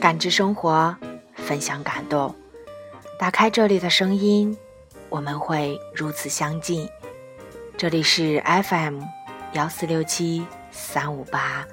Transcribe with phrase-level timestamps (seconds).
[0.00, 0.94] 感知生活，
[1.34, 2.32] 分享感动。
[3.18, 4.56] 打开这里的声音，
[5.08, 6.88] 我们会如此相近。
[7.76, 9.02] 这里是 FM
[9.54, 11.66] 幺四六七三五八，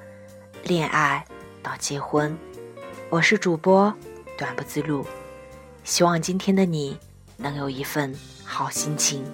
[0.64, 1.24] 恋爱
[1.62, 2.36] 到结婚，
[3.10, 3.94] 我是主播
[4.36, 5.06] 短不自路。
[5.84, 6.98] 希望今天的你
[7.36, 8.12] 能有一份
[8.44, 9.24] 好心情。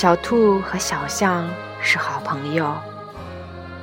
[0.00, 1.50] 小兔和小象
[1.82, 2.72] 是好朋友。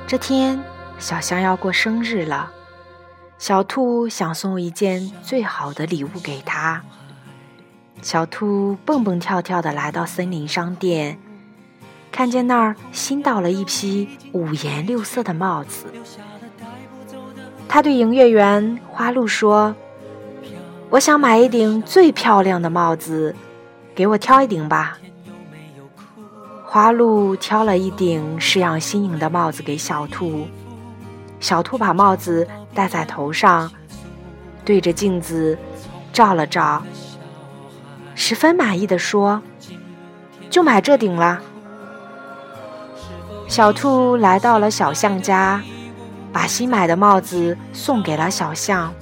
[0.06, 0.58] 这天，
[0.98, 2.50] 小象要过生日了，
[3.36, 6.82] 小兔想送一件最好的礼物给他。
[8.00, 11.18] 小兔蹦蹦跳跳的来到森林商店，
[12.10, 15.84] 看见那儿新到了一批五颜六色的帽子。
[17.68, 19.76] 他对营业员花鹿说
[20.88, 23.36] ：“我想买一顶最漂亮的帽子，
[23.94, 24.96] 给我挑一顶吧。”
[26.68, 30.48] 花鹿挑了一顶式样新颖的帽子给小兔，
[31.38, 33.70] 小兔把帽子戴在头上，
[34.64, 35.56] 对着镜子
[36.12, 36.82] 照了照，
[38.16, 39.40] 十分满意的说
[40.50, 41.40] ：“就买这顶了。”
[43.46, 45.62] 小兔来到了小象家，
[46.32, 48.92] 把新买的帽子送给了小象。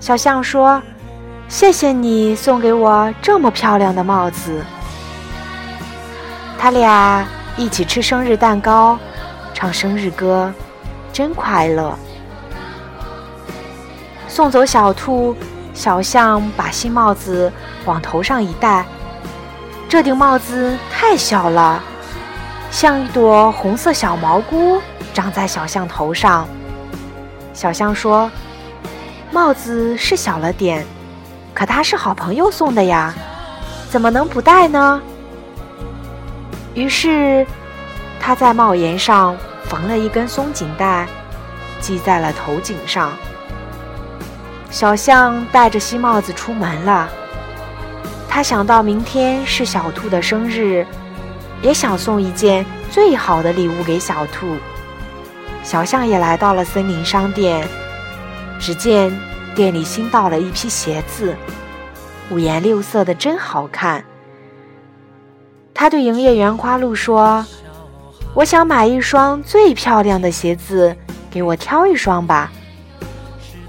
[0.00, 0.82] 小象说
[1.46, 4.64] ：“谢谢你送给我这么漂亮的帽子。”
[6.58, 7.24] 他俩
[7.56, 8.98] 一起吃生日蛋糕，
[9.54, 10.52] 唱生日歌，
[11.12, 11.96] 真快乐。
[14.26, 15.36] 送走小兔，
[15.72, 17.50] 小象把新帽子
[17.84, 18.84] 往头上一戴，
[19.88, 21.80] 这顶帽子太小了，
[22.70, 24.82] 像一朵红色小蘑菇
[25.14, 26.46] 长在小象头上。
[27.54, 28.30] 小象说
[29.32, 30.84] ：“帽子是小了点，
[31.54, 33.14] 可它是好朋友送的呀，
[33.90, 35.00] 怎么能不戴呢？”
[36.74, 37.46] 于是，
[38.20, 41.06] 他在帽檐上缝了一根松紧带，
[41.80, 43.12] 系在了头颈上。
[44.70, 47.08] 小象戴着新帽子出门了。
[48.28, 50.86] 他想到明天是小兔的生日，
[51.62, 54.56] 也想送一件最好的礼物给小兔。
[55.64, 57.66] 小象也来到了森林商店，
[58.60, 59.10] 只见
[59.54, 61.34] 店里新到了一批鞋子，
[62.30, 64.04] 五颜六色的，真好看。
[65.80, 67.46] 他对营业员花露说
[68.34, 70.96] ：“我想买一双最漂亮的鞋子，
[71.30, 72.50] 给我挑一双吧。”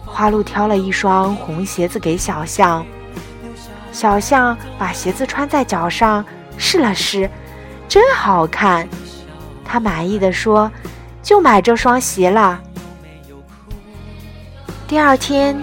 [0.08, 2.84] 花露挑了一双红鞋子给小象。
[3.92, 6.26] 小象把鞋子穿在脚上
[6.58, 7.30] 试了试，
[7.88, 8.90] 真好看。
[9.64, 10.72] 他满意的说
[11.22, 12.60] ：“就买这双鞋了。”
[14.90, 15.56] 第二天，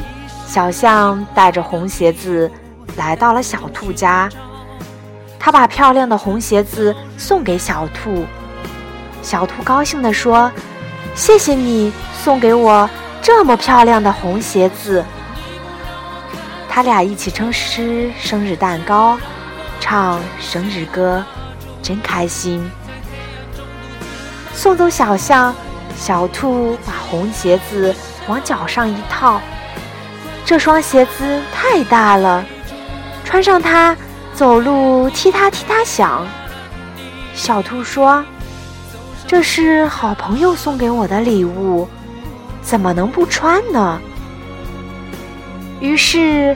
[0.46, 2.48] 小象带着红鞋子
[2.96, 4.30] 来到了小兔家。
[5.46, 8.26] 他把漂亮的红鞋子送给小兔，
[9.22, 10.50] 小兔高兴地说
[11.14, 12.90] ：“谢谢你送给我
[13.22, 15.04] 这么漂亮的红鞋子。”
[16.68, 19.16] 他俩一起吃生日蛋糕，
[19.78, 21.24] 唱生日歌，
[21.80, 22.68] 真开心。
[24.52, 25.54] 送走小象，
[25.96, 27.94] 小兔把红鞋子
[28.26, 29.40] 往脚上一套，
[30.44, 32.44] 这双鞋子太大了，
[33.24, 33.96] 穿上它。
[34.36, 36.26] 走路踢踏踢踏响，
[37.34, 38.22] 小兔说
[39.26, 41.88] ：“这是好朋友送给我的礼物，
[42.60, 43.98] 怎么能不穿呢？”
[45.80, 46.54] 于是，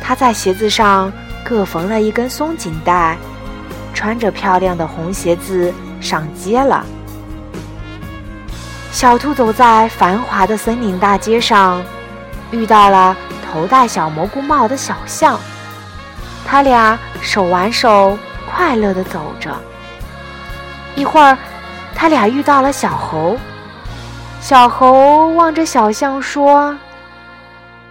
[0.00, 1.12] 他在鞋子上
[1.44, 3.18] 各缝了一根松紧带，
[3.92, 6.86] 穿着漂亮的红鞋子上街了。
[8.92, 11.82] 小兔走在繁华的森林大街上，
[12.52, 13.16] 遇到了
[13.50, 15.36] 头戴小蘑菇帽的小象。
[16.50, 18.18] 他俩手挽手，
[18.50, 19.54] 快乐地走着。
[20.96, 21.36] 一会儿，
[21.94, 23.36] 他俩遇到了小猴。
[24.40, 26.78] 小猴望着小象说：“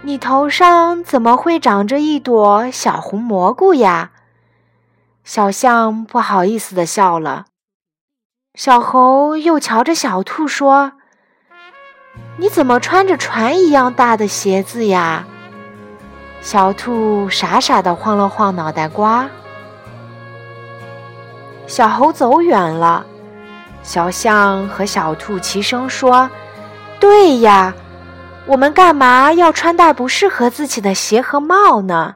[0.02, 4.10] 你头上怎么会长着一朵小红蘑菇呀？”
[5.22, 7.44] 小象不好意思地笑了。
[8.54, 10.94] 小猴又瞧着小兔说
[12.38, 15.26] ：“你怎么穿着船一样大的鞋子呀？”
[16.40, 19.28] 小兔傻傻的晃了晃脑袋瓜。
[21.66, 23.04] 小猴走远了，
[23.82, 26.30] 小象和小兔齐声说
[26.98, 27.74] ：“对呀，
[28.46, 32.14] 我们干嘛要穿戴不适合自己的鞋和帽呢？”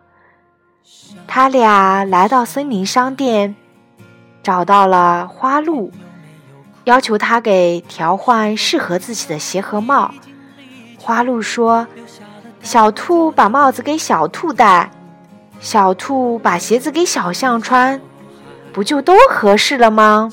[1.29, 3.55] 他俩来到森林商店，
[4.43, 5.93] 找到了花鹿，
[6.85, 10.15] 要求他给调换适合自己的鞋和帽。
[10.99, 11.87] 花鹿说
[12.63, 14.91] ：“小兔把帽子给小兔戴，
[15.61, 18.01] 小兔把鞋子给小象穿，
[18.73, 20.31] 不就都合适了吗？”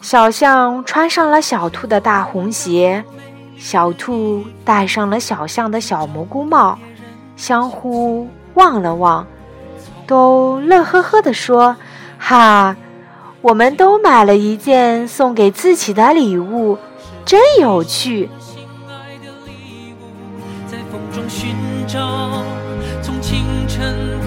[0.00, 3.04] 小象穿上了小兔的大红鞋，
[3.58, 6.78] 小兔戴上了小象的小蘑菇帽，
[7.36, 9.26] 相互望了望，
[10.06, 11.76] 都乐呵呵地说
[12.18, 12.76] ：“哈，
[13.40, 16.78] 我们都买了一件送给自己的礼物，
[17.24, 18.30] 真有趣。”
[21.34, 21.56] 寻
[21.88, 22.44] 找
[23.02, 24.21] 从清晨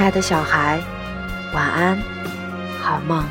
[0.00, 0.80] 亲爱的小孩，
[1.52, 1.98] 晚安，
[2.80, 3.22] 好梦。